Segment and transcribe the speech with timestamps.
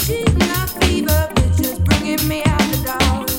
[0.00, 3.29] She's not fever, but just bringing me out the dark.